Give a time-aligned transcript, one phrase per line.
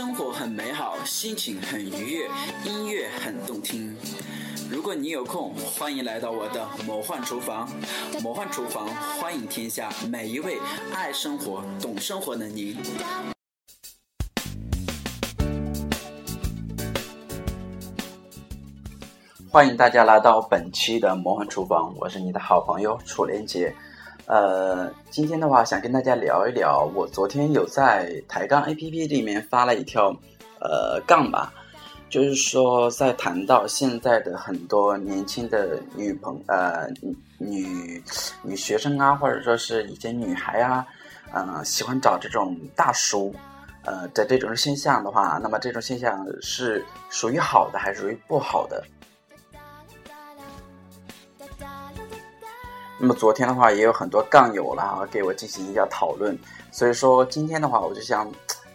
[0.00, 2.30] 生活很美好，心情很愉悦，
[2.64, 3.94] 音乐很动听。
[4.70, 7.68] 如果你有空，欢迎来到我的魔幻厨房。
[8.22, 8.88] 魔幻厨房
[9.20, 10.58] 欢迎天下每一位
[10.94, 12.78] 爱生活、懂生活的您。
[19.50, 23.76] 欢迎大家来到本期的魔幻厨房，我是你的好朋友楚连杰。
[24.30, 30.16] 呃，今天的话想跟大家聊一聊，我昨天有在抬杠 APP 里面发了一条
[30.60, 31.52] 呃杠吧，
[32.08, 36.88] 就是说在谈到现在的很多年轻的女朋呃
[37.38, 38.00] 女
[38.42, 40.86] 女学生啊，或者说是一些女孩啊，
[41.34, 43.34] 嗯，喜欢找这种大叔，
[43.84, 48.80] 呃的这种现象的话，那么这种现象是属于好的还是属于不好的？
[53.02, 56.38] 那么昨天的话，也有很多杠友了给我进行一下讨论，
[56.70, 58.30] 所以说今天的话，我就想，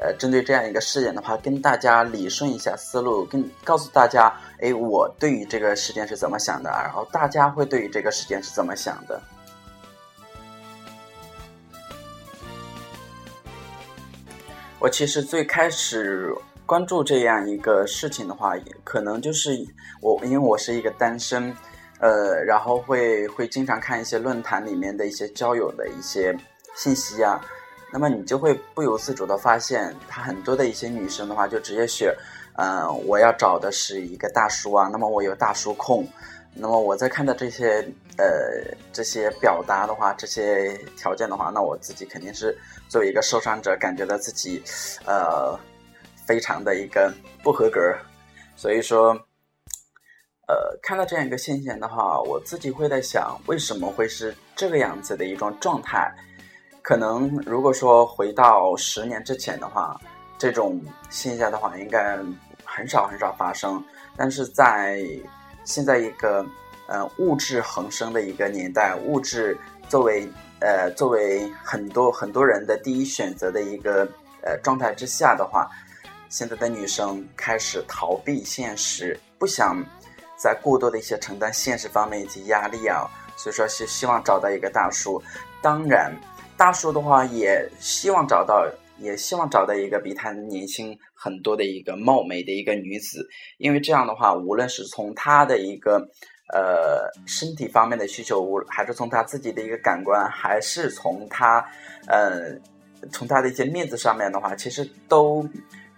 [0.00, 9.20] 呃，针对这样一个事件的话，跟大家理顺一下思路，跟告诉大家，哎，我对于这个事件是怎么想的，然后大家会对于这个事件是怎么想的。
[14.78, 19.50] 我其实最开始关注这样一个事情的话，可能就是
[20.00, 21.54] 我，因为我是一个单身。
[21.98, 26.36] 呃，然后会会经常看一些论坛里面的一些交友的一些
[26.74, 27.40] 信息啊，
[27.90, 32.14] 那么你就会不由自主的发现，他很多的一些女生的话就直接选，
[32.56, 36.06] 嗯，我要找的是一个大叔啊，那么我有大叔控，
[36.52, 37.80] 那么我在看到这些
[38.18, 38.26] 呃
[38.92, 42.54] 这些表达的话，这些条件的话，那我自己肯定是
[42.88, 44.62] 作为一个受伤者，感觉到自己
[45.06, 45.58] 呃
[46.26, 47.10] 非常的一个
[47.42, 47.80] 不合格，
[48.54, 49.18] 所以说。
[50.48, 56.08] 呃，看到这样一个现象的话，我自己会在想，为什么会是这个样子的一种状态？
[56.82, 60.00] 可能如果说回到十年之前的话，
[60.38, 60.80] 这种
[61.10, 62.16] 现象的话，应该
[62.64, 63.82] 很少很少发生。
[64.16, 65.04] 但是在
[65.64, 66.46] 现在一个
[66.86, 69.58] 呃物质横生的一个年代，物质
[69.88, 70.28] 作为
[70.60, 74.08] 呃作为很多很多人的第一选择的一个
[74.42, 75.68] 呃状态之下的话，
[76.28, 79.84] 现在的女生开始逃避现实，不想。
[80.36, 85.22] 在过多的一些承担现实方面以及压力啊，所以说是希望找到一个大叔。
[85.62, 86.14] 当然，
[86.56, 88.66] 大叔的话也希望找到，
[88.98, 93.26] 也希望找到一个比他年轻很多的一个貌美的一个女子，
[93.58, 95.98] 因为这样的话，无论是从他的一个
[96.52, 101.64] 呃身体方面的需求，无还是从他自己的一个感官，还是从他
[102.06, 102.54] 呃
[103.10, 105.46] 从他的一些面子上面的话，其实都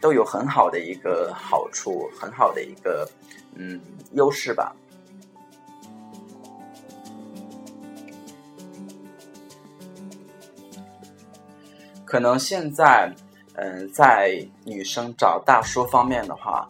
[0.00, 3.08] 都有很好的一个好处，很好的一个。
[3.58, 3.80] 嗯，
[4.12, 4.76] 优势吧。
[12.04, 13.10] 可能现在，
[13.54, 16.66] 嗯，在女生找大叔方面的话，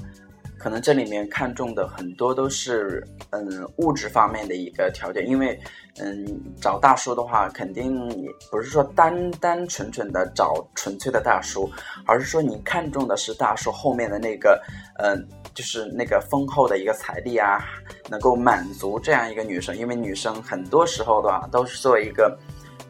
[0.59, 5.29] 可能这里面看中的很多都是，嗯，物质方面的一个条件。
[5.29, 5.59] 因为，
[5.99, 6.27] 嗯，
[6.61, 8.09] 找大叔的话，肯定
[8.51, 11.71] 不是说单单纯纯的找纯粹的大叔，
[12.07, 14.63] 而是说你看中的是大叔后面的那个，
[14.99, 15.27] 嗯。
[15.55, 17.65] 就是那个丰厚的一个财力啊，
[18.11, 22.39] 能够满足这样一个女生，因为女生很多时候的话都是作为一个，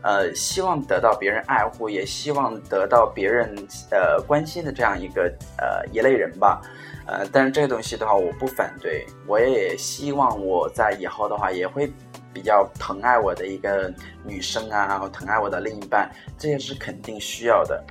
[0.06, 3.52] 呃，希望得到别人爱护，也希望得到别人
[3.90, 5.22] 呃关心的这样一个
[5.58, 6.62] 呃一类人吧，
[7.08, 11.92] 呃，但是这个东西的话我不反对，我也希望我在以后的话也会
[12.32, 16.08] 比较疼爱我的一个女生啊，疼爱我的另一半，
[16.38, 17.84] 这也是肯定需要的。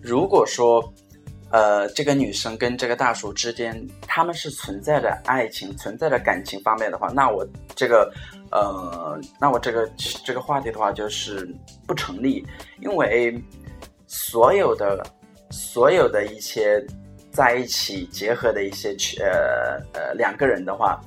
[0.00, 0.82] 如果说，
[1.50, 7.44] 呃，这个女生跟这个大叔之间，他们是存在着爱情、存在着感情方面的话，那我
[7.74, 8.12] 这个，
[8.52, 9.90] 呃，那我这个
[10.24, 11.52] 这个话题的话就是
[11.88, 12.46] 不成立，
[12.80, 13.36] 因为
[14.06, 15.04] 所有的
[15.50, 16.80] 所有的一些
[17.32, 21.00] 在一起结合的一些呃呃两个人的话，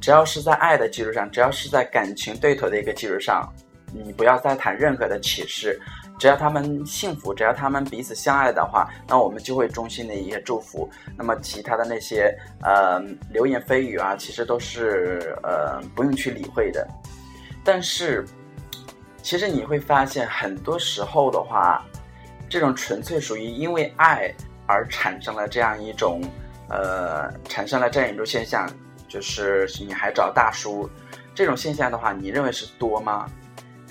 [0.00, 3.48] 只要是在爱的基础上，只要是在感情对头的一个基础上，
[3.94, 5.80] 你不要再谈任何的启示。
[6.22, 10.88] 只要他们幸福，只要他们彼此相爱的话，那我们就会衷心的一些祝福。
[11.16, 12.32] 那么其他的那些
[12.62, 13.00] 呃
[13.32, 16.86] 流言蜚语啊，其实都是呃不用去理会的。
[17.64, 18.24] 但是，
[19.20, 21.84] 其实你会发现，很多时候的话，
[22.48, 24.32] 这种纯粹属于因为爱
[24.68, 26.22] 而产生了这样一种
[26.68, 28.70] 呃产生了这样一种现象，
[29.08, 30.88] 就是你还找大叔
[31.34, 33.28] 这种现象的话，你认为是多吗？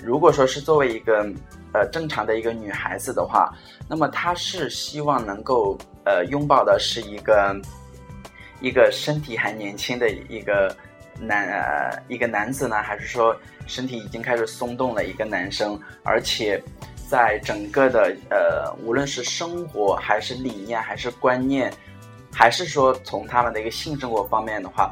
[0.02, 1.30] 如果说是作为一个。
[1.72, 3.52] 呃，正常的一个女孩子的话，
[3.88, 7.54] 那么她是希望能够呃拥抱的是一个
[8.60, 10.74] 一个身体还年轻的一个
[11.18, 13.34] 男呃一个男子呢，还是说
[13.66, 16.62] 身体已经开始松动了一个男生，而且
[17.08, 21.72] 在整个的呃无论是生活还是理念还是观念，
[22.32, 24.90] 还是说从他们的一个性生活方面的话，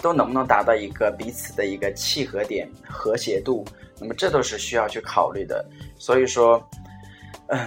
[0.00, 3.64] 都能不能达到一个彼此的一个契合点、和谐度？
[4.02, 5.64] 那么这都是需要去考虑的。
[5.96, 6.62] 所以说，
[7.46, 7.58] 嗯，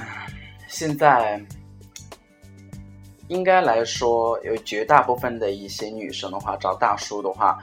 [0.67, 1.43] 现在。
[3.27, 7.57] 应该来说，有绝大部分的一些女生的话，找大叔的话，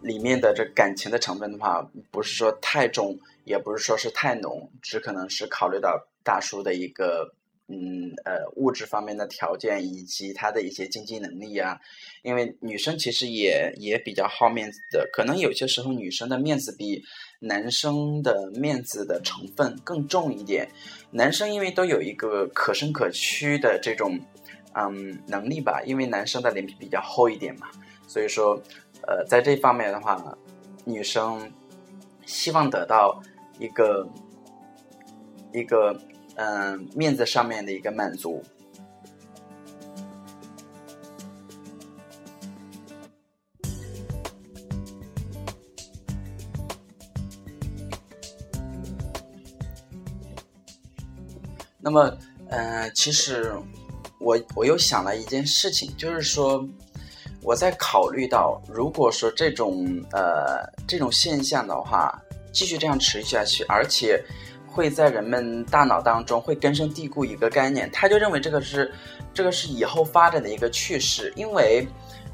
[0.00, 1.80] 里面的这感情的成分的话，
[2.10, 7.32] 不是说太重，也不是说是太浓，只可能是考虑到大叔的一个，
[7.70, 11.78] 嗯呃物质方面的条件以及他的一些经济能力啊。
[12.22, 17.02] 因为女生其实也也比较好面子的，可能有些时候女生的面子比
[17.38, 20.68] 男生的面子的成分更重一点。
[21.12, 24.18] 男生因为都有一个可伸可屈的这种。
[24.72, 27.66] 嗯，能力吧，因为男生的脸皮比较厚一点嘛，
[28.06, 28.54] 所以说，
[29.02, 30.38] 呃，在这方面的话，
[30.84, 31.52] 女生
[32.24, 33.20] 希望得到
[33.58, 34.08] 一个
[35.52, 36.00] 一个
[36.40, 38.42] 嗯面子上面的一个满足。
[51.78, 52.16] 那么，
[52.48, 53.54] 嗯，其实。
[54.22, 56.62] 我我又想了一件事情，就是说，
[57.40, 62.20] 我在考虑到，如果说这种呃这种现象的话，
[62.52, 64.22] 继续这样持续下去，而且
[64.70, 68.92] 会在人们大脑当中会根深蒂固一个概念，他就认为这个是
[69.34, 71.86] 这个是以后发展的一个趋势，因为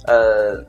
[0.06, 0.62] 呃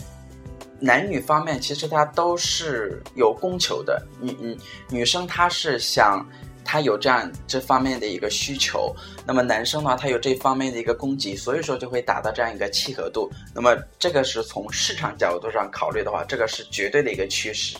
[0.80, 4.58] 男女方面其实他都是有供求的，女女
[4.90, 6.26] 女生她是想。
[6.70, 8.94] 她有这样这方面的一个需求，
[9.26, 13.32] 那么男生呢，他有这方面的一个供给，所以说就会达到这样一个契合度。
[13.56, 17.78] 那么这个是从市场角度上考虑的话，这个是绝对的一个趋势。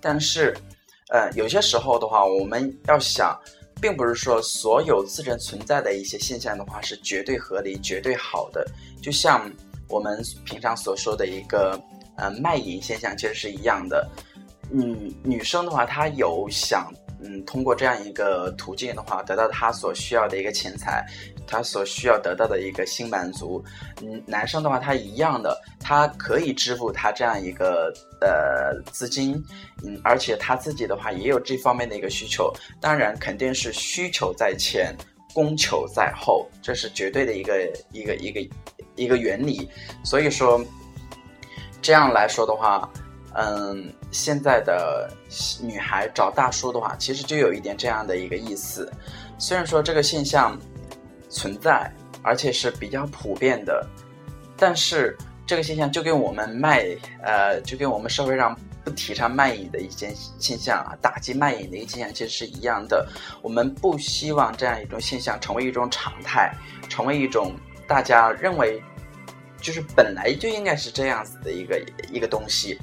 [0.00, 0.56] 但是，
[1.10, 3.38] 呃，有些时候的话，我们要想，
[3.80, 8.66] 并不是说所有自然存在的一些现象的话是绝对合理、绝对好的。
[9.02, 9.50] 就像
[9.88, 11.80] 我们平常所说的一个
[12.16, 14.08] 呃卖淫现象，其实是一样的。
[14.70, 16.92] 女女生的话，她有想。
[17.22, 21.04] 嗯，通过这样一个途径的话，得到她所需要的一个钱财，
[21.46, 23.62] 他所需要得到的一个性满足。
[24.02, 29.42] 嗯，男生的话，他一样的，他可以支付他这样一个呃资金，
[29.84, 32.52] 嗯，而且他自己的话也有这方面的一个需求。
[32.80, 34.96] 当然，肯定是需求在前，
[35.34, 38.54] 供求在后，这是绝对的一个一个一个
[38.96, 39.68] 一个原理。
[40.04, 40.64] 所以说，
[41.82, 42.90] 这样来说的话。
[43.32, 45.08] 嗯，现在的
[45.62, 48.92] 女孩找大叔的话，其实就有一点这样的一个意思。
[49.38, 50.58] 虽然说这个现象
[51.30, 51.90] 存在，
[52.22, 53.86] 而且是比较普遍的，
[54.56, 55.16] 但是
[55.46, 56.84] 这个现象就跟我们卖
[57.22, 58.54] 呃，就跟我们社会上
[58.84, 63.08] 不提倡卖淫的一些现象啊，打击卖淫的一个现象其实是一样的。
[63.40, 66.52] 我们不希望这样一种现象成为一种常态，
[66.88, 67.54] 成为一种
[67.86, 68.82] 大家认为
[69.60, 71.82] 就是本来就应该是这样子的一个
[72.12, 72.78] 一个东西。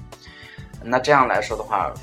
[0.83, 1.93] 那这样来说的话，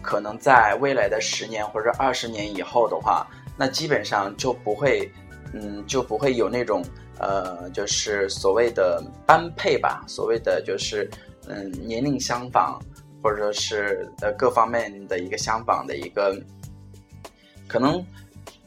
[0.00, 3.26] 可能在未来的十年或者二十年以后的话，
[3.56, 5.10] 那基本上就不会，
[5.52, 6.84] 嗯，就不会有那种
[7.18, 11.08] 呃，就是所谓的般配吧，所谓的就是
[11.48, 12.80] 嗯，年龄相仿，
[13.22, 16.38] 或者说是呃各方面的一个相仿的一个，
[17.68, 18.04] 可能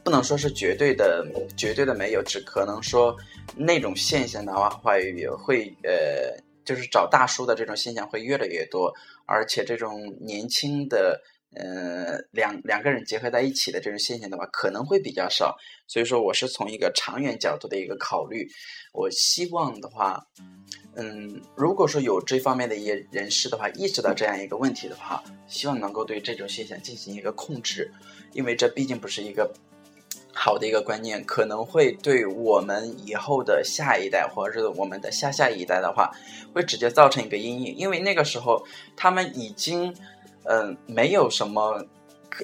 [0.02, 1.26] 不能说是绝对的，
[1.56, 3.16] 绝对的没有，只可能说
[3.56, 6.42] 那种现象的话会会呃。
[6.66, 8.90] 就是找大叔的这种现象会越来越多，
[9.26, 11.20] 而且这种年轻的，
[11.56, 15.56] 呃，两两个人结合在一起的这种现象的话，可能会比较少。
[15.86, 18.48] 所以说，我是从一个长远角度的一个考虑。
[18.92, 20.26] 我希望的话，
[20.96, 27.92] 嗯，如果说有这方面的一些人士的话，意识到这样一个问题的话，希望能够对这种现象进行一个控制，
[28.32, 29.52] 因为这毕竟不是一个。
[30.36, 36.10] 好的一个观念，可能会对我们以后的下一代，或者是我们的下下一代的话，
[36.52, 37.72] 会直接造成一个阴影。
[37.76, 39.94] 因为那个时候，他们已经，
[40.44, 41.84] 嗯，没有什么，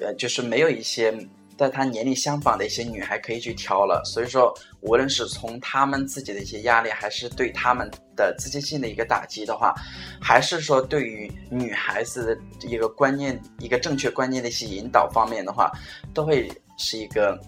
[0.01, 1.13] 呃，就是没有一些
[1.57, 4.01] 在他年龄相仿的一些女孩可以去挑了。
[4.05, 9.73] 所以说，无论是从他们自己的一些压力，还是对他们的自信心的一个打击的话，
[10.21, 15.71] 还是说对于女孩子的一个观念、一个正确观念的一些引导方面的话，
[16.13, 17.39] 都会是一个。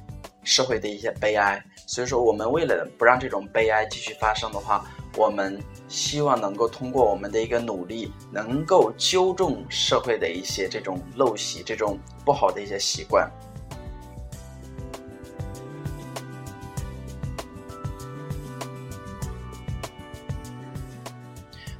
[0.46, 1.58] 社会的一些悲哀，
[1.94, 4.84] 所以说我们为了不让这种悲哀继续发生的话，
[5.16, 13.32] 我们希望能够通过我们的一个努力，能够纠正社会的一些这种陋习、这种不好的一些习惯。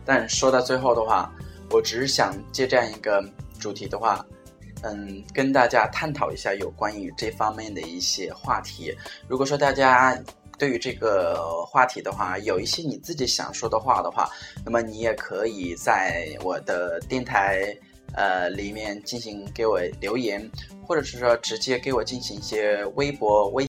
[0.06, 1.34] 但说到最后的话，
[1.72, 3.20] 我只是想借这样一个
[3.60, 4.24] 主题的话，
[4.84, 8.96] 嗯，跟大家探讨一下有关于这方面的一些话题。
[9.28, 10.18] 如果说大家
[10.58, 14.30] 对于这个话题的话，有一些你自己想说的话的话，
[14.64, 17.76] 那么你也可以在我的电台
[18.16, 20.50] 呃里面进行给我留言，
[20.86, 23.62] 或者是说直接给我进行一些微博、微